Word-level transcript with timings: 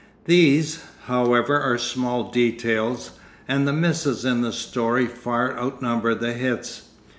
These, 0.25 0.79
however, 1.05 1.59
are 1.59 1.77
small 1.77 2.31
details, 2.31 3.11
and 3.47 3.67
the 3.67 3.71
misses 3.71 4.25
in 4.25 4.41
the 4.41 4.51
story 4.51 5.05
far 5.05 5.55
outnumber 5.55 6.15
the 6.15 6.33
hits. 6.33 6.89